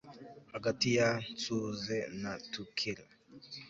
[0.53, 3.05] hagati ya nsuze na thukela